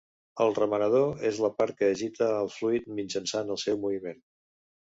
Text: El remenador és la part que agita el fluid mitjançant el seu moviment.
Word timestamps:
El 0.45 0.53
remenador 0.59 1.21
és 1.31 1.41
la 1.45 1.51
part 1.59 1.77
que 1.83 1.91
agita 1.97 2.31
el 2.39 2.51
fluid 2.55 2.89
mitjançant 3.01 3.55
el 3.57 3.63
seu 3.69 3.81
moviment. 3.87 4.21